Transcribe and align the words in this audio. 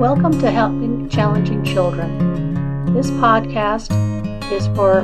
Welcome 0.00 0.40
to 0.40 0.50
Helping 0.50 1.10
Challenging 1.10 1.62
Children. 1.62 2.94
This 2.94 3.10
podcast 3.10 3.90
is 4.50 4.66
for 4.68 5.00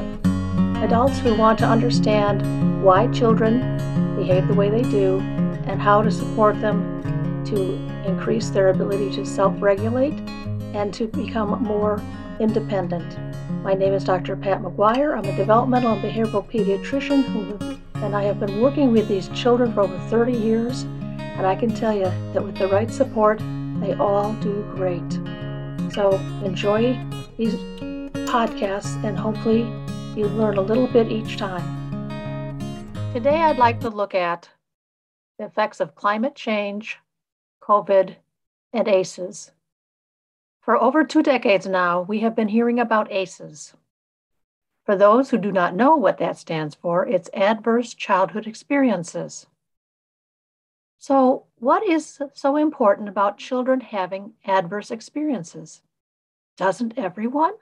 adults 0.83 1.19
who 1.19 1.35
want 1.35 1.59
to 1.59 1.67
understand 1.67 2.83
why 2.83 3.07
children 3.09 3.61
behave 4.17 4.49
the 4.49 4.55
way 4.55 4.71
they 4.71 4.81
do 4.89 5.19
and 5.67 5.83
how 5.83 6.01
to 6.01 6.11
support 6.11 6.59
them 6.63 7.45
to 7.45 7.75
increase 8.09 8.49
their 8.49 8.71
ability 8.71 9.15
to 9.17 9.27
self 9.27 9.55
regulate 9.61 10.15
and 10.73 10.95
to 10.95 11.09
become 11.09 11.63
more 11.63 12.03
independent. 12.41 13.19
My 13.63 13.75
name 13.75 13.93
is 13.93 14.03
Dr. 14.03 14.35
Pat 14.35 14.63
McGuire. 14.63 15.15
I'm 15.15 15.27
a 15.27 15.37
developmental 15.37 15.93
and 15.93 16.03
behavioral 16.03 16.51
pediatrician 16.51 17.23
who, 17.23 17.77
and 18.03 18.17
I 18.17 18.23
have 18.23 18.41
been 18.41 18.63
working 18.63 18.93
with 18.93 19.09
these 19.09 19.29
children 19.35 19.75
for 19.75 19.83
over 19.83 19.99
30 20.09 20.33
years. 20.33 20.85
And 21.37 21.47
I 21.47 21.55
can 21.55 21.75
tell 21.75 21.95
you 21.95 22.11
that 22.33 22.43
with 22.43 22.57
the 22.57 22.69
right 22.69 22.91
support, 22.91 23.43
they 23.81 23.95
all 23.95 24.33
do 24.35 24.63
great. 24.75 25.13
So 25.93 26.13
enjoy 26.45 26.99
these 27.37 27.55
podcasts 28.27 29.03
and 29.05 29.19
hopefully 29.19 29.61
you 30.17 30.27
learn 30.29 30.59
a 30.59 30.63
little 30.63 30.87
bit 30.87 31.11
each 31.11 31.37
time. 31.37 31.63
Today, 33.13 33.43
I'd 33.43 33.59
like 33.59 33.81
to 33.81 33.89
look 33.89 34.15
at 34.15 34.51
the 35.39 35.45
effects 35.45 35.81
of 35.81 35.95
climate 35.95 36.35
change, 36.35 36.99
COVID, 37.63 38.17
and 38.73 38.89
ACEs. 38.89 39.53
For 40.61 40.77
over 40.77 41.05
two 41.05 41.23
decades 41.23 41.67
now, 41.67 42.03
we 42.03 42.21
have 42.21 42.35
been 42.35 42.49
hearing 42.49 42.81
about 42.81 43.11
ACEs. 43.13 43.75
For 44.85 44.97
those 44.97 45.31
who 45.31 45.39
do 45.39 45.51
not 45.51 45.75
know 45.75 45.97
what 45.97 46.19
that 46.19 46.39
stands 46.39 46.75
for, 46.75 47.07
it's 47.07 47.31
Adverse 47.35 47.95
Childhood 47.95 48.47
Experiences. 48.47 49.47
So, 50.99 51.47
what 51.59 51.87
is 51.87 52.21
so 52.35 52.57
important 52.57 53.09
about 53.09 53.39
children 53.39 53.81
having 53.81 54.35
adverse 54.45 54.91
experiences? 54.91 55.83
Doesn't 56.57 56.97
everyone? 56.97 57.53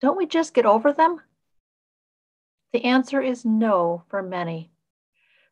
Don't 0.00 0.16
we 0.16 0.26
just 0.26 0.54
get 0.54 0.66
over 0.66 0.92
them? 0.92 1.20
The 2.72 2.84
answer 2.84 3.20
is 3.20 3.44
no 3.44 4.04
for 4.08 4.22
many. 4.22 4.70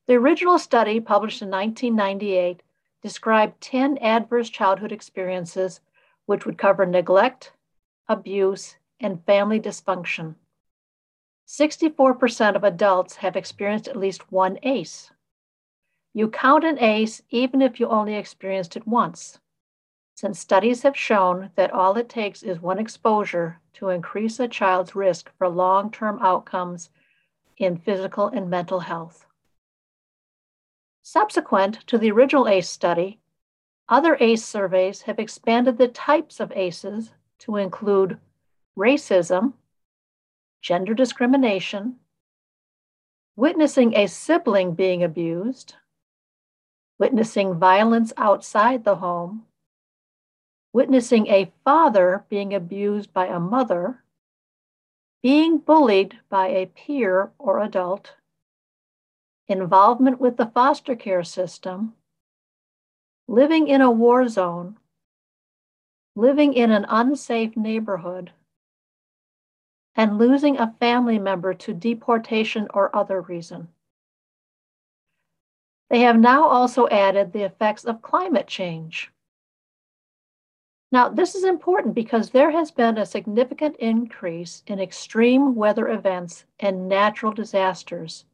The 0.06 0.14
original 0.14 0.58
study, 0.58 1.00
published 1.00 1.42
in 1.42 1.50
1998, 1.50 2.62
described 3.02 3.60
10 3.60 3.98
adverse 3.98 4.50
childhood 4.50 4.92
experiences 4.92 5.80
which 6.26 6.46
would 6.46 6.58
cover 6.58 6.86
neglect, 6.86 7.52
abuse, 8.08 8.76
and 9.00 9.24
family 9.24 9.60
dysfunction. 9.60 10.36
64% 11.46 12.56
of 12.56 12.64
adults 12.64 13.16
have 13.16 13.36
experienced 13.36 13.88
at 13.88 13.96
least 13.96 14.30
one 14.32 14.58
ACE. 14.62 15.10
You 16.14 16.28
count 16.28 16.64
an 16.64 16.78
ACE 16.78 17.22
even 17.30 17.62
if 17.62 17.80
you 17.80 17.88
only 17.88 18.14
experienced 18.14 18.76
it 18.76 18.86
once, 18.86 19.40
since 20.14 20.38
studies 20.38 20.82
have 20.82 20.96
shown 20.96 21.50
that 21.56 21.72
all 21.72 21.96
it 21.96 22.08
takes 22.08 22.42
is 22.42 22.60
one 22.60 22.78
exposure 22.78 23.60
to 23.74 23.88
increase 23.88 24.38
a 24.38 24.46
child's 24.46 24.94
risk 24.94 25.30
for 25.38 25.48
long 25.48 25.90
term 25.90 26.18
outcomes 26.20 26.90
in 27.56 27.78
physical 27.78 28.28
and 28.28 28.50
mental 28.50 28.80
health. 28.80 29.26
Subsequent 31.02 31.86
to 31.86 31.98
the 31.98 32.10
original 32.10 32.46
ACE 32.46 32.68
study, 32.68 33.18
other 33.88 34.16
ACE 34.20 34.44
surveys 34.44 35.02
have 35.02 35.18
expanded 35.18 35.78
the 35.78 35.88
types 35.88 36.40
of 36.40 36.52
ACEs 36.52 37.12
to 37.40 37.56
include 37.56 38.18
racism, 38.78 39.54
gender 40.60 40.94
discrimination, 40.94 41.96
witnessing 43.34 43.96
a 43.96 44.06
sibling 44.06 44.74
being 44.74 45.02
abused, 45.02 45.74
witnessing 46.98 47.54
violence 47.54 48.12
outside 48.16 48.84
the 48.84 48.96
home, 48.96 49.44
witnessing 50.72 51.26
a 51.26 51.52
father 51.64 52.24
being 52.28 52.54
abused 52.54 53.12
by 53.12 53.26
a 53.26 53.40
mother, 53.40 54.02
being 55.22 55.58
bullied 55.58 56.18
by 56.28 56.48
a 56.48 56.66
peer 56.66 57.30
or 57.38 57.62
adult, 57.62 58.14
involvement 59.48 60.20
with 60.20 60.36
the 60.36 60.46
foster 60.46 60.96
care 60.96 61.22
system, 61.22 61.94
living 63.28 63.68
in 63.68 63.80
a 63.80 63.90
war 63.90 64.28
zone, 64.28 64.76
living 66.14 66.52
in 66.54 66.70
an 66.70 66.86
unsafe 66.88 67.56
neighborhood, 67.56 68.32
and 69.94 70.18
losing 70.18 70.58
a 70.58 70.74
family 70.80 71.18
member 71.18 71.52
to 71.52 71.74
deportation 71.74 72.66
or 72.72 72.94
other 72.96 73.20
reason. 73.20 73.68
They 75.92 76.00
have 76.00 76.18
now 76.18 76.48
also 76.48 76.88
added 76.88 77.34
the 77.34 77.42
effects 77.42 77.84
of 77.84 78.00
climate 78.00 78.46
change. 78.46 79.12
Now, 80.90 81.10
this 81.10 81.34
is 81.34 81.44
important 81.44 81.94
because 81.94 82.30
there 82.30 82.50
has 82.50 82.70
been 82.70 82.96
a 82.96 83.04
significant 83.04 83.76
increase 83.76 84.62
in 84.66 84.80
extreme 84.80 85.54
weather 85.54 85.88
events 85.88 86.46
and 86.58 86.88
natural 86.88 87.30
disasters, 87.30 88.24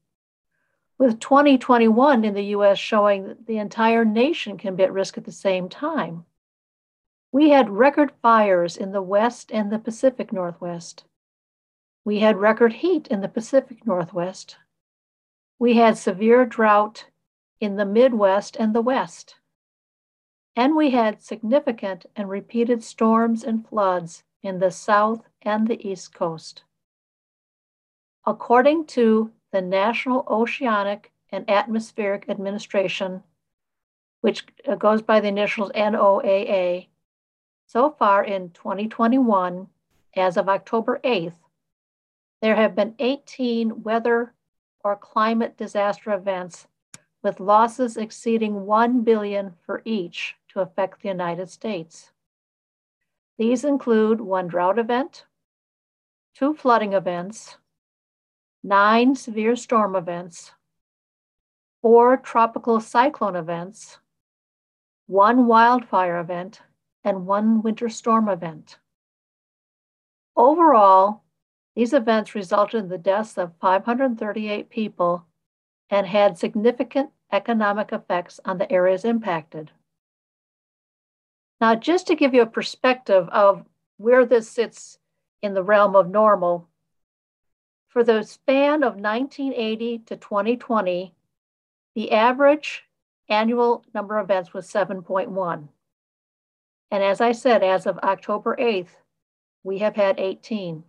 with 0.98 1.18
2021 1.18 2.24
in 2.24 2.32
the 2.32 2.54
US 2.54 2.78
showing 2.78 3.26
that 3.26 3.46
the 3.46 3.58
entire 3.58 4.04
nation 4.04 4.56
can 4.56 4.76
be 4.76 4.84
at 4.84 4.92
risk 4.92 5.18
at 5.18 5.24
the 5.24 5.32
same 5.32 5.68
time. 5.68 6.26
We 7.32 7.50
had 7.50 7.70
record 7.70 8.12
fires 8.22 8.76
in 8.76 8.92
the 8.92 9.02
West 9.02 9.50
and 9.50 9.72
the 9.72 9.80
Pacific 9.80 10.32
Northwest. 10.32 11.06
We 12.04 12.20
had 12.20 12.36
record 12.36 12.74
heat 12.74 13.08
in 13.08 13.20
the 13.20 13.26
Pacific 13.26 13.84
Northwest. 13.84 14.56
We 15.58 15.74
had 15.74 15.98
severe 15.98 16.46
drought 16.46 17.06
in 17.60 17.76
the 17.76 17.84
Midwest 17.84 18.56
and 18.56 18.74
the 18.74 18.82
West. 18.82 19.36
And 20.54 20.76
we 20.76 20.90
had 20.90 21.22
significant 21.22 22.06
and 22.16 22.28
repeated 22.28 22.82
storms 22.82 23.44
and 23.44 23.66
floods 23.66 24.24
in 24.42 24.58
the 24.58 24.70
South 24.70 25.22
and 25.42 25.66
the 25.66 25.88
East 25.88 26.14
Coast. 26.14 26.62
According 28.26 28.86
to 28.86 29.32
the 29.52 29.62
National 29.62 30.24
Oceanic 30.28 31.12
and 31.30 31.48
Atmospheric 31.48 32.28
Administration, 32.28 33.22
which 34.20 34.44
uh, 34.66 34.74
goes 34.74 35.02
by 35.02 35.20
the 35.20 35.28
initials 35.28 35.70
NOAA, 35.72 36.88
so 37.66 37.90
far 37.90 38.24
in 38.24 38.50
2021, 38.50 39.68
as 40.16 40.36
of 40.36 40.48
October 40.48 41.00
8th, 41.04 41.34
there 42.40 42.56
have 42.56 42.74
been 42.74 42.94
18 42.98 43.82
weather 43.82 44.32
or 44.84 44.96
climate 44.96 45.56
disaster 45.56 46.12
events 46.12 46.66
with 47.28 47.40
losses 47.40 47.98
exceeding 47.98 48.64
1 48.64 49.02
billion 49.02 49.52
for 49.66 49.82
each 49.84 50.34
to 50.48 50.60
affect 50.60 51.02
the 51.02 51.08
United 51.08 51.50
States. 51.50 52.10
These 53.36 53.64
include 53.64 54.18
one 54.18 54.46
drought 54.48 54.78
event, 54.78 55.26
two 56.34 56.54
flooding 56.54 56.94
events, 56.94 57.58
nine 58.64 59.14
severe 59.14 59.56
storm 59.56 59.94
events, 59.94 60.52
four 61.82 62.16
tropical 62.16 62.80
cyclone 62.80 63.36
events, 63.36 63.98
one 65.06 65.46
wildfire 65.46 66.18
event, 66.20 66.62
and 67.04 67.26
one 67.26 67.60
winter 67.60 67.90
storm 67.90 68.30
event. 68.30 68.78
Overall, 70.34 71.24
these 71.76 71.92
events 71.92 72.34
resulted 72.34 72.84
in 72.84 72.88
the 72.88 72.96
deaths 72.96 73.36
of 73.36 73.52
538 73.60 74.70
people 74.70 75.27
and 75.90 76.06
had 76.06 76.38
significant 76.38 77.10
economic 77.32 77.92
effects 77.92 78.40
on 78.44 78.58
the 78.58 78.70
areas 78.70 79.04
impacted. 79.04 79.70
Now, 81.60 81.74
just 81.74 82.06
to 82.06 82.14
give 82.14 82.34
you 82.34 82.42
a 82.42 82.46
perspective 82.46 83.28
of 83.30 83.64
where 83.96 84.24
this 84.24 84.48
sits 84.48 84.98
in 85.42 85.54
the 85.54 85.62
realm 85.62 85.96
of 85.96 86.08
normal, 86.08 86.68
for 87.88 88.04
the 88.04 88.22
span 88.22 88.82
of 88.82 88.94
1980 88.94 89.98
to 90.06 90.16
2020, 90.16 91.14
the 91.94 92.12
average 92.12 92.84
annual 93.28 93.84
number 93.94 94.18
of 94.18 94.26
events 94.26 94.54
was 94.54 94.70
7.1. 94.70 95.68
And 96.90 97.02
as 97.02 97.20
I 97.20 97.32
said, 97.32 97.62
as 97.62 97.86
of 97.86 97.98
October 97.98 98.56
8th, 98.58 98.88
we 99.64 99.78
have 99.78 99.96
had 99.96 100.20
18. 100.20 100.84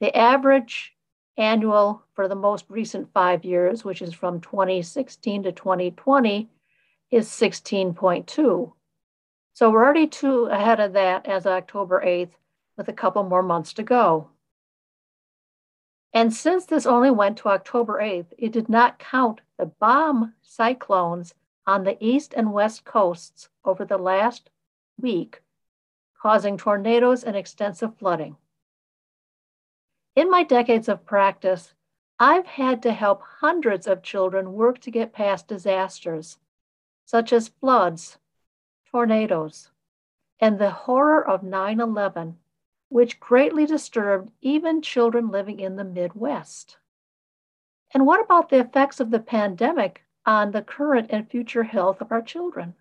The 0.00 0.16
average 0.16 0.95
annual 1.36 2.02
for 2.14 2.28
the 2.28 2.34
most 2.34 2.64
recent 2.68 3.12
five 3.12 3.44
years, 3.44 3.84
which 3.84 4.02
is 4.02 4.14
from 4.14 4.40
2016 4.40 5.44
to 5.44 5.52
2020, 5.52 6.48
is 7.10 7.28
16.2. 7.28 8.72
So 9.52 9.70
we're 9.70 9.84
already 9.84 10.06
two 10.06 10.46
ahead 10.46 10.80
of 10.80 10.92
that 10.94 11.26
as 11.26 11.46
October 11.46 12.02
8th, 12.04 12.32
with 12.76 12.88
a 12.88 12.92
couple 12.92 13.22
more 13.22 13.42
months 13.42 13.72
to 13.74 13.82
go. 13.82 14.28
And 16.12 16.32
since 16.32 16.64
this 16.66 16.86
only 16.86 17.10
went 17.10 17.38
to 17.38 17.48
October 17.48 18.00
8th, 18.00 18.32
it 18.38 18.52
did 18.52 18.68
not 18.68 18.98
count 18.98 19.40
the 19.58 19.66
bomb 19.66 20.34
cyclones 20.42 21.34
on 21.66 21.84
the 21.84 21.96
east 22.04 22.32
and 22.36 22.52
west 22.52 22.84
coasts 22.84 23.48
over 23.64 23.84
the 23.84 23.98
last 23.98 24.50
week, 25.00 25.42
causing 26.20 26.56
tornadoes 26.56 27.24
and 27.24 27.36
extensive 27.36 27.96
flooding. 27.98 28.36
In 30.16 30.30
my 30.30 30.44
decades 30.44 30.88
of 30.88 31.04
practice, 31.04 31.74
I've 32.18 32.46
had 32.46 32.82
to 32.84 32.92
help 32.92 33.20
hundreds 33.20 33.86
of 33.86 34.02
children 34.02 34.54
work 34.54 34.78
to 34.80 34.90
get 34.90 35.12
past 35.12 35.46
disasters, 35.46 36.38
such 37.04 37.34
as 37.34 37.48
floods, 37.60 38.16
tornadoes, 38.90 39.70
and 40.40 40.58
the 40.58 40.70
horror 40.70 41.22
of 41.22 41.42
9 41.42 41.80
11, 41.80 42.38
which 42.88 43.20
greatly 43.20 43.66
disturbed 43.66 44.32
even 44.40 44.80
children 44.80 45.28
living 45.28 45.60
in 45.60 45.76
the 45.76 45.84
Midwest. 45.84 46.78
And 47.92 48.06
what 48.06 48.24
about 48.24 48.48
the 48.48 48.60
effects 48.60 49.00
of 49.00 49.10
the 49.10 49.20
pandemic 49.20 50.02
on 50.24 50.50
the 50.50 50.62
current 50.62 51.08
and 51.10 51.30
future 51.30 51.64
health 51.64 52.00
of 52.00 52.10
our 52.10 52.22
children? 52.22 52.74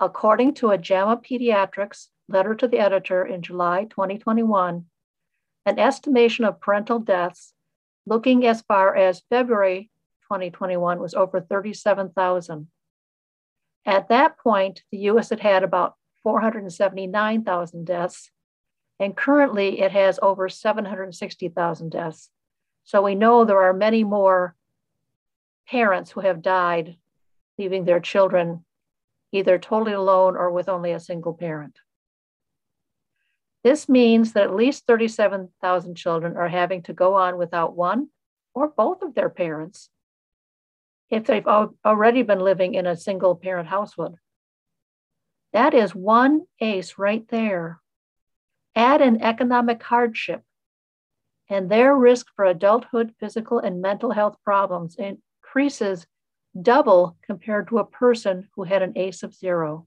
According 0.00 0.54
to 0.54 0.70
a 0.70 0.78
JAMA 0.78 1.18
Pediatrics 1.18 2.08
letter 2.28 2.54
to 2.54 2.66
the 2.66 2.78
editor 2.78 3.26
in 3.26 3.42
July 3.42 3.84
2021, 3.84 4.86
an 5.68 5.78
estimation 5.78 6.46
of 6.46 6.60
parental 6.60 6.98
deaths 6.98 7.52
looking 8.06 8.46
as 8.46 8.62
far 8.62 8.96
as 8.96 9.22
February 9.28 9.90
2021 10.22 10.98
was 10.98 11.12
over 11.12 11.42
37,000. 11.42 12.68
At 13.84 14.08
that 14.08 14.38
point, 14.38 14.82
the 14.90 14.98
US 15.10 15.28
had 15.28 15.40
had 15.40 15.62
about 15.62 15.94
479,000 16.22 17.84
deaths, 17.84 18.30
and 18.98 19.14
currently 19.14 19.80
it 19.80 19.92
has 19.92 20.18
over 20.22 20.48
760,000 20.48 21.90
deaths. 21.90 22.30
So 22.84 23.02
we 23.02 23.14
know 23.14 23.44
there 23.44 23.62
are 23.62 23.74
many 23.74 24.04
more 24.04 24.56
parents 25.68 26.10
who 26.10 26.20
have 26.20 26.40
died, 26.40 26.96
leaving 27.58 27.84
their 27.84 28.00
children 28.00 28.64
either 29.32 29.58
totally 29.58 29.92
alone 29.92 30.34
or 30.34 30.50
with 30.50 30.70
only 30.70 30.92
a 30.92 31.00
single 31.00 31.34
parent. 31.34 31.78
This 33.68 33.86
means 33.86 34.32
that 34.32 34.44
at 34.44 34.56
least 34.56 34.86
37,000 34.86 35.94
children 35.94 36.38
are 36.38 36.48
having 36.48 36.82
to 36.84 36.94
go 36.94 37.16
on 37.16 37.36
without 37.36 37.76
one 37.76 38.08
or 38.54 38.68
both 38.68 39.02
of 39.02 39.14
their 39.14 39.28
parents 39.28 39.90
if 41.10 41.26
they've 41.26 41.46
already 41.46 42.22
been 42.22 42.40
living 42.40 42.72
in 42.72 42.86
a 42.86 42.96
single 42.96 43.36
parent 43.36 43.68
household. 43.68 44.16
That 45.52 45.74
is 45.74 45.94
one 45.94 46.46
ACE 46.60 46.96
right 46.96 47.28
there. 47.28 47.82
Add 48.74 49.02
an 49.02 49.20
economic 49.20 49.82
hardship, 49.82 50.44
and 51.50 51.70
their 51.70 51.94
risk 51.94 52.28
for 52.34 52.46
adulthood 52.46 53.12
physical 53.20 53.58
and 53.58 53.82
mental 53.82 54.12
health 54.12 54.38
problems 54.42 54.96
increases 54.96 56.06
double 56.58 57.18
compared 57.22 57.68
to 57.68 57.80
a 57.80 57.84
person 57.84 58.48
who 58.54 58.62
had 58.62 58.80
an 58.80 58.96
ACE 58.96 59.22
of 59.22 59.34
zero. 59.34 59.86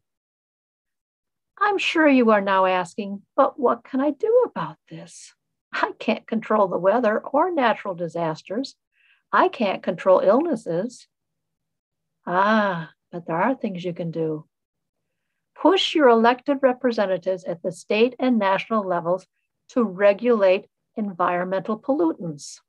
I'm 1.61 1.77
sure 1.77 2.07
you 2.07 2.31
are 2.31 2.41
now 2.41 2.65
asking, 2.65 3.21
but 3.35 3.59
what 3.59 3.83
can 3.83 4.01
I 4.01 4.11
do 4.11 4.45
about 4.45 4.77
this? 4.89 5.33
I 5.71 5.91
can't 5.99 6.25
control 6.25 6.67
the 6.67 6.77
weather 6.77 7.19
or 7.19 7.51
natural 7.51 7.93
disasters. 7.93 8.75
I 9.31 9.47
can't 9.47 9.83
control 9.83 10.19
illnesses. 10.19 11.07
Ah, 12.25 12.91
but 13.11 13.25
there 13.27 13.37
are 13.37 13.55
things 13.55 13.85
you 13.85 13.93
can 13.93 14.09
do. 14.09 14.45
Push 15.55 15.93
your 15.93 16.09
elected 16.09 16.57
representatives 16.61 17.43
at 17.43 17.61
the 17.61 17.71
state 17.71 18.15
and 18.17 18.39
national 18.39 18.83
levels 18.85 19.27
to 19.69 19.83
regulate 19.83 20.65
environmental 20.95 21.79
pollutants. 21.79 22.59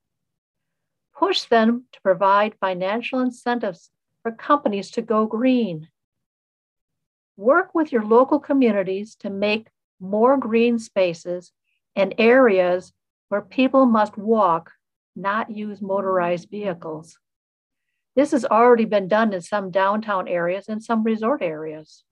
Push 1.16 1.44
them 1.44 1.86
to 1.92 2.00
provide 2.02 2.54
financial 2.60 3.20
incentives 3.20 3.90
for 4.22 4.32
companies 4.32 4.90
to 4.90 5.02
go 5.02 5.26
green. 5.26 5.88
Work 7.36 7.74
with 7.74 7.92
your 7.92 8.04
local 8.04 8.38
communities 8.38 9.16
to 9.16 9.30
make 9.30 9.68
more 10.00 10.36
green 10.36 10.78
spaces 10.78 11.52
and 11.96 12.14
areas 12.18 12.92
where 13.28 13.40
people 13.40 13.86
must 13.86 14.18
walk, 14.18 14.72
not 15.16 15.50
use 15.50 15.80
motorized 15.80 16.50
vehicles. 16.50 17.18
This 18.14 18.32
has 18.32 18.44
already 18.44 18.84
been 18.84 19.08
done 19.08 19.32
in 19.32 19.40
some 19.40 19.70
downtown 19.70 20.28
areas 20.28 20.68
and 20.68 20.82
some 20.82 21.02
resort 21.02 21.40
areas. 21.42 22.04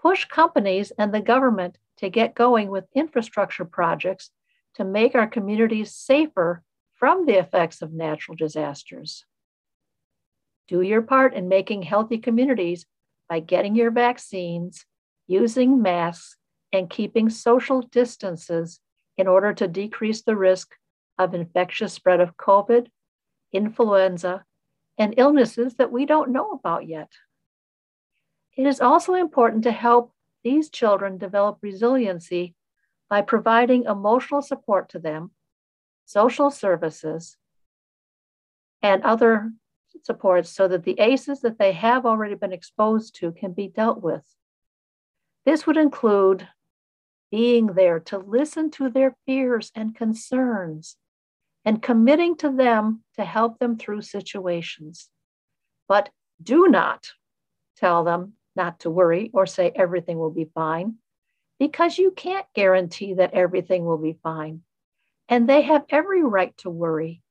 Push 0.00 0.26
companies 0.26 0.92
and 0.96 1.12
the 1.12 1.20
government 1.20 1.78
to 1.96 2.08
get 2.08 2.34
going 2.34 2.70
with 2.70 2.84
infrastructure 2.94 3.64
projects 3.64 4.30
to 4.74 4.84
make 4.84 5.14
our 5.14 5.26
communities 5.26 5.94
safer 5.94 6.62
from 6.94 7.26
the 7.26 7.38
effects 7.38 7.82
of 7.82 7.92
natural 7.92 8.36
disasters. 8.36 9.24
Do 10.68 10.80
your 10.80 11.02
part 11.02 11.34
in 11.34 11.48
making 11.48 11.82
healthy 11.82 12.18
communities 12.18 12.86
by 13.34 13.40
getting 13.40 13.74
your 13.74 13.90
vaccines, 13.90 14.86
using 15.26 15.82
masks, 15.82 16.36
and 16.72 16.88
keeping 16.88 17.28
social 17.28 17.82
distances 17.82 18.78
in 19.18 19.26
order 19.26 19.52
to 19.52 19.66
decrease 19.66 20.22
the 20.22 20.36
risk 20.36 20.76
of 21.18 21.34
infectious 21.34 21.92
spread 21.92 22.20
of 22.20 22.36
COVID, 22.36 22.86
influenza, 23.52 24.44
and 24.98 25.14
illnesses 25.16 25.74
that 25.78 25.90
we 25.90 26.06
don't 26.06 26.30
know 26.30 26.52
about 26.52 26.86
yet. 26.86 27.10
It 28.56 28.68
is 28.68 28.80
also 28.80 29.14
important 29.14 29.64
to 29.64 29.72
help 29.72 30.12
these 30.44 30.70
children 30.70 31.18
develop 31.18 31.58
resiliency 31.60 32.54
by 33.10 33.22
providing 33.22 33.86
emotional 33.86 34.42
support 34.42 34.90
to 34.90 35.00
them, 35.00 35.32
social 36.04 36.52
services, 36.52 37.36
and 38.80 39.02
other 39.02 39.50
supports 40.02 40.50
so 40.50 40.68
that 40.68 40.84
the 40.84 40.98
ACEs 40.98 41.40
that 41.40 41.58
they 41.58 41.72
have 41.72 42.06
already 42.06 42.34
been 42.34 42.52
exposed 42.52 43.14
to 43.16 43.32
can 43.32 43.52
be 43.52 43.68
dealt 43.68 44.02
with. 44.02 44.24
This 45.46 45.66
would 45.66 45.76
include 45.76 46.48
being 47.30 47.66
there 47.66 48.00
to 48.00 48.18
listen 48.18 48.70
to 48.70 48.88
their 48.88 49.16
fears 49.26 49.70
and 49.74 49.94
concerns 49.94 50.96
and 51.64 51.82
committing 51.82 52.36
to 52.36 52.50
them 52.50 53.02
to 53.16 53.24
help 53.24 53.58
them 53.58 53.76
through 53.76 54.02
situations. 54.02 55.08
But 55.88 56.10
do 56.42 56.68
not 56.68 57.08
tell 57.76 58.04
them 58.04 58.34
not 58.54 58.80
to 58.80 58.90
worry 58.90 59.30
or 59.32 59.46
say 59.46 59.72
everything 59.74 60.18
will 60.18 60.30
be 60.30 60.50
fine 60.54 60.96
because 61.58 61.98
you 61.98 62.10
can't 62.10 62.46
guarantee 62.54 63.14
that 63.14 63.34
everything 63.34 63.84
will 63.84 63.98
be 63.98 64.18
fine. 64.22 64.62
And 65.28 65.48
they 65.48 65.62
have 65.62 65.84
every 65.88 66.22
right 66.22 66.56
to 66.58 66.70
worry 66.70 67.22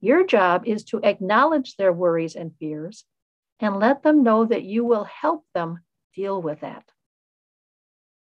your 0.00 0.24
job 0.24 0.64
is 0.66 0.84
to 0.84 1.00
acknowledge 1.02 1.76
their 1.76 1.92
worries 1.92 2.36
and 2.36 2.54
fears 2.58 3.04
and 3.60 3.78
let 3.78 4.02
them 4.02 4.22
know 4.22 4.44
that 4.44 4.62
you 4.62 4.84
will 4.84 5.04
help 5.04 5.44
them 5.54 5.80
deal 6.14 6.40
with 6.40 6.60
that. 6.60 6.84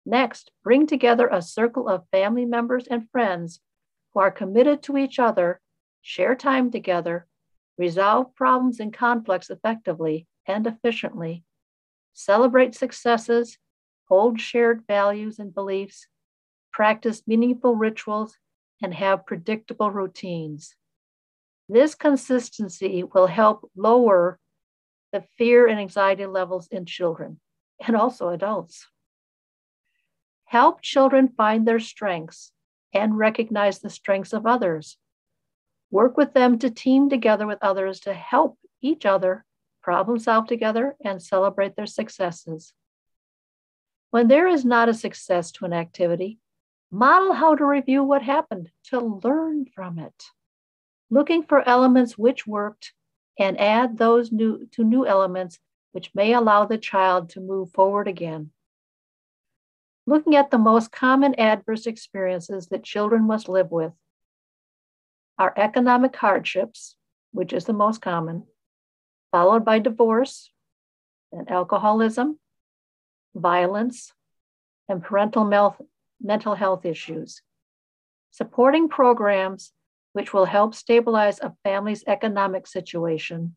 Next, 0.06 0.50
bring 0.62 0.86
together 0.86 1.26
a 1.26 1.42
circle 1.42 1.88
of 1.88 2.08
family 2.10 2.44
members 2.44 2.86
and 2.86 3.10
friends 3.10 3.60
who 4.14 4.20
are 4.20 4.30
committed 4.30 4.82
to 4.84 4.96
each 4.96 5.18
other, 5.18 5.60
share 6.00 6.34
time 6.34 6.70
together, 6.70 7.26
resolve 7.76 8.34
problems 8.34 8.80
and 8.80 8.92
conflicts 8.92 9.50
effectively 9.50 10.26
and 10.46 10.66
efficiently, 10.66 11.44
celebrate 12.14 12.74
successes, 12.74 13.58
hold 14.08 14.40
shared 14.40 14.84
values 14.88 15.38
and 15.38 15.54
beliefs, 15.54 16.06
practice 16.72 17.22
meaningful 17.26 17.74
rituals, 17.74 18.38
and 18.82 18.94
have 18.94 19.26
predictable 19.26 19.90
routines. 19.90 20.74
This 21.68 21.94
consistency 21.94 23.02
will 23.02 23.26
help 23.26 23.70
lower 23.76 24.38
the 25.12 25.22
fear 25.36 25.66
and 25.66 25.78
anxiety 25.78 26.24
levels 26.24 26.68
in 26.68 26.86
children 26.86 27.40
and 27.86 27.94
also 27.94 28.30
adults. 28.30 28.86
Help 30.46 30.80
children 30.80 31.28
find 31.28 31.66
their 31.66 31.78
strengths 31.78 32.52
and 32.94 33.18
recognize 33.18 33.80
the 33.80 33.90
strengths 33.90 34.32
of 34.32 34.46
others. 34.46 34.96
Work 35.90 36.16
with 36.16 36.32
them 36.32 36.58
to 36.60 36.70
team 36.70 37.10
together 37.10 37.46
with 37.46 37.58
others 37.60 38.00
to 38.00 38.14
help 38.14 38.58
each 38.80 39.04
other 39.04 39.44
problem 39.82 40.18
solve 40.18 40.46
together 40.46 40.96
and 41.04 41.22
celebrate 41.22 41.76
their 41.76 41.86
successes. 41.86 42.72
When 44.10 44.28
there 44.28 44.48
is 44.48 44.64
not 44.64 44.88
a 44.88 44.94
success 44.94 45.52
to 45.52 45.66
an 45.66 45.74
activity, 45.74 46.38
model 46.90 47.34
how 47.34 47.54
to 47.54 47.64
review 47.64 48.02
what 48.02 48.22
happened 48.22 48.70
to 48.84 49.00
learn 49.00 49.66
from 49.66 49.98
it 49.98 50.24
looking 51.10 51.42
for 51.42 51.66
elements 51.66 52.18
which 52.18 52.46
worked 52.46 52.92
and 53.38 53.58
add 53.58 53.98
those 53.98 54.32
new 54.32 54.66
to 54.72 54.84
new 54.84 55.06
elements 55.06 55.58
which 55.92 56.14
may 56.14 56.32
allow 56.32 56.64
the 56.64 56.78
child 56.78 57.30
to 57.30 57.40
move 57.40 57.70
forward 57.72 58.08
again. 58.08 58.50
Looking 60.06 60.36
at 60.36 60.50
the 60.50 60.58
most 60.58 60.92
common 60.92 61.34
adverse 61.38 61.86
experiences 61.86 62.68
that 62.68 62.84
children 62.84 63.24
must 63.24 63.48
live 63.48 63.70
with 63.70 63.92
are 65.38 65.52
economic 65.56 66.16
hardships, 66.16 66.96
which 67.32 67.52
is 67.52 67.64
the 67.64 67.72
most 67.72 68.00
common, 68.00 68.44
followed 69.30 69.64
by 69.64 69.78
divorce 69.78 70.50
and 71.30 71.50
alcoholism, 71.50 72.38
violence, 73.34 74.12
and 74.88 75.02
parental 75.02 75.44
mental 76.20 76.54
health 76.54 76.84
issues. 76.84 77.42
Supporting 78.30 78.88
programs 78.88 79.72
which 80.18 80.32
will 80.32 80.46
help 80.46 80.74
stabilize 80.74 81.38
a 81.38 81.54
family's 81.62 82.02
economic 82.08 82.66
situation, 82.66 83.54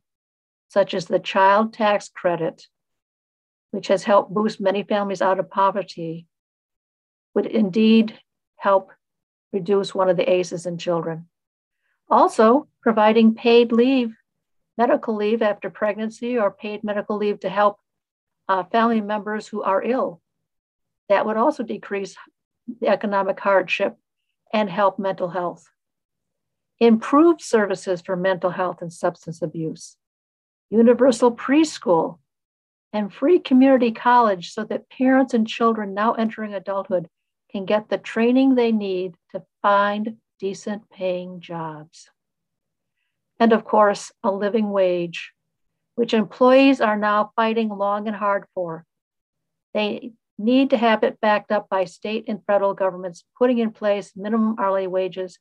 such 0.67 0.93
as 0.93 1.07
the 1.07 1.17
child 1.17 1.73
tax 1.73 2.07
credit, 2.07 2.67
which 3.71 3.87
has 3.87 4.03
helped 4.03 4.31
boost 4.31 4.61
many 4.61 4.83
families 4.83 5.23
out 5.23 5.39
of 5.39 5.49
poverty, 5.49 6.27
would 7.33 7.47
indeed 7.47 8.13
help 8.57 8.91
reduce 9.51 9.95
one 9.95 10.07
of 10.07 10.17
the 10.17 10.31
ACEs 10.31 10.67
in 10.67 10.77
children. 10.77 11.27
Also, 12.11 12.67
providing 12.83 13.33
paid 13.33 13.71
leave, 13.71 14.13
medical 14.77 15.15
leave 15.15 15.41
after 15.41 15.71
pregnancy, 15.71 16.37
or 16.37 16.51
paid 16.51 16.83
medical 16.83 17.17
leave 17.17 17.39
to 17.39 17.49
help 17.49 17.79
uh, 18.47 18.63
family 18.65 19.01
members 19.01 19.47
who 19.47 19.63
are 19.63 19.81
ill. 19.81 20.21
That 21.09 21.25
would 21.25 21.37
also 21.37 21.63
decrease 21.63 22.15
the 22.79 22.89
economic 22.89 23.39
hardship 23.39 23.97
and 24.53 24.69
help 24.69 24.99
mental 24.99 25.29
health. 25.29 25.67
Improve 26.81 27.39
services 27.39 28.01
for 28.01 28.15
mental 28.15 28.49
health 28.49 28.81
and 28.81 28.91
substance 28.91 29.43
abuse. 29.43 29.97
Universal 30.71 31.35
preschool 31.35 32.17
and 32.91 33.13
free 33.13 33.37
community 33.37 33.91
college 33.91 34.51
so 34.51 34.63
that 34.63 34.89
parents 34.89 35.35
and 35.35 35.47
children 35.47 35.93
now 35.93 36.13
entering 36.13 36.55
adulthood 36.55 37.07
can 37.51 37.65
get 37.65 37.89
the 37.89 37.99
training 37.99 38.55
they 38.55 38.71
need 38.71 39.13
to 39.31 39.43
find 39.61 40.17
decent 40.39 40.89
paying 40.89 41.39
jobs. 41.39 42.09
And 43.39 43.53
of 43.53 43.63
course, 43.63 44.11
a 44.23 44.31
living 44.31 44.71
wage, 44.71 45.33
which 45.93 46.15
employees 46.15 46.81
are 46.81 46.97
now 46.97 47.31
fighting 47.35 47.69
long 47.69 48.07
and 48.07 48.15
hard 48.15 48.45
for. 48.55 48.85
They 49.75 50.13
need 50.39 50.71
to 50.71 50.77
have 50.77 51.03
it 51.03 51.21
backed 51.21 51.51
up 51.51 51.69
by 51.69 51.85
state 51.85 52.25
and 52.27 52.43
federal 52.47 52.73
governments 52.73 53.23
putting 53.37 53.59
in 53.59 53.69
place 53.69 54.13
minimum 54.15 54.55
hourly 54.57 54.87
wages 54.87 55.37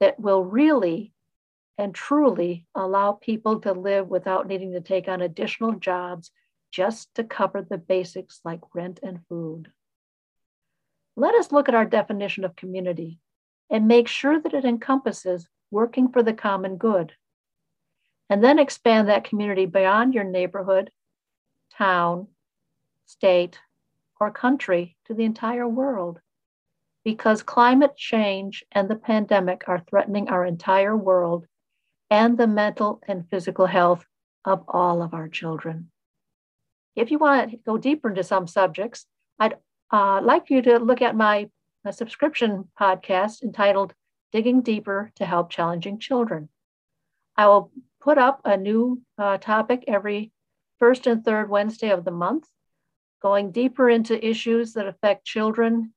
that 0.00 0.18
will 0.18 0.44
really 0.44 1.12
and 1.78 1.94
truly 1.94 2.66
allow 2.74 3.12
people 3.12 3.60
to 3.60 3.72
live 3.72 4.08
without 4.08 4.46
needing 4.46 4.72
to 4.72 4.80
take 4.80 5.08
on 5.08 5.20
additional 5.20 5.72
jobs 5.72 6.30
just 6.70 7.14
to 7.14 7.24
cover 7.24 7.62
the 7.62 7.78
basics 7.78 8.40
like 8.44 8.60
rent 8.74 9.00
and 9.02 9.20
food. 9.28 9.70
Let 11.16 11.34
us 11.34 11.52
look 11.52 11.68
at 11.68 11.74
our 11.74 11.84
definition 11.84 12.44
of 12.44 12.56
community 12.56 13.18
and 13.70 13.88
make 13.88 14.08
sure 14.08 14.40
that 14.40 14.54
it 14.54 14.64
encompasses 14.64 15.48
working 15.70 16.08
for 16.08 16.22
the 16.22 16.32
common 16.32 16.76
good. 16.76 17.12
And 18.30 18.42
then 18.42 18.58
expand 18.58 19.08
that 19.08 19.24
community 19.24 19.66
beyond 19.66 20.14
your 20.14 20.24
neighborhood, 20.24 20.90
town, 21.76 22.28
state, 23.06 23.58
or 24.20 24.30
country 24.30 24.96
to 25.06 25.14
the 25.14 25.24
entire 25.24 25.68
world. 25.68 26.20
Because 27.04 27.42
climate 27.42 27.96
change 27.96 28.64
and 28.70 28.88
the 28.88 28.96
pandemic 28.96 29.64
are 29.66 29.80
threatening 29.80 30.28
our 30.28 30.44
entire 30.44 30.96
world 30.96 31.46
and 32.10 32.38
the 32.38 32.46
mental 32.46 33.00
and 33.08 33.28
physical 33.28 33.66
health 33.66 34.04
of 34.44 34.64
all 34.68 35.02
of 35.02 35.14
our 35.14 35.28
children. 35.28 35.90
If 36.94 37.10
you 37.10 37.18
want 37.18 37.50
to 37.50 37.56
go 37.56 37.78
deeper 37.78 38.10
into 38.10 38.22
some 38.22 38.46
subjects, 38.46 39.06
I'd 39.38 39.56
uh, 39.92 40.20
like 40.22 40.50
you 40.50 40.62
to 40.62 40.78
look 40.78 41.02
at 41.02 41.16
my, 41.16 41.48
my 41.84 41.90
subscription 41.90 42.68
podcast 42.78 43.42
entitled 43.42 43.94
Digging 44.30 44.62
Deeper 44.62 45.10
to 45.16 45.26
Help 45.26 45.50
Challenging 45.50 45.98
Children. 45.98 46.48
I 47.36 47.46
will 47.46 47.70
put 48.00 48.18
up 48.18 48.42
a 48.44 48.56
new 48.56 49.02
uh, 49.18 49.38
topic 49.38 49.84
every 49.88 50.32
first 50.78 51.06
and 51.06 51.24
third 51.24 51.48
Wednesday 51.48 51.90
of 51.90 52.04
the 52.04 52.10
month, 52.10 52.46
going 53.22 53.52
deeper 53.52 53.88
into 53.88 54.26
issues 54.26 54.74
that 54.74 54.86
affect 54.86 55.24
children 55.24 55.94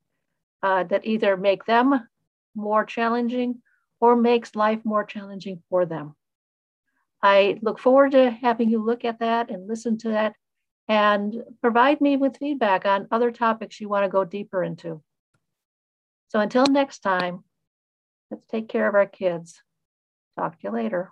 uh, 0.65 0.83
that 0.83 1.05
either 1.05 1.37
make 1.37 1.63
them 1.65 2.07
more 2.55 2.83
challenging 2.83 3.61
or 4.01 4.15
makes 4.15 4.55
life 4.55 4.79
more 4.83 5.05
challenging 5.05 5.61
for 5.69 5.85
them. 5.85 6.15
I 7.21 7.59
look 7.61 7.77
forward 7.77 8.13
to 8.13 8.31
having 8.31 8.71
you 8.71 8.83
look 8.83 9.05
at 9.05 9.19
that 9.19 9.51
and 9.51 9.67
listen 9.67 9.99
to 9.99 10.09
that 10.09 10.33
and 10.87 11.43
provide 11.61 12.01
me 12.01 12.17
with 12.17 12.37
feedback 12.37 12.83
on 12.83 13.07
other 13.11 13.29
topics 13.29 13.79
you 13.79 13.89
want 13.89 14.05
to 14.05 14.09
go 14.09 14.25
deeper 14.25 14.63
into. 14.63 15.03
So 16.29 16.39
until 16.39 16.65
next 16.65 16.99
time, 16.99 17.43
let's 18.31 18.45
take 18.47 18.67
care 18.67 18.89
of 18.89 18.95
our 18.95 19.05
kids. 19.05 19.61
Talk 20.35 20.59
to 20.59 20.63
you 20.63 20.71
later. 20.71 21.11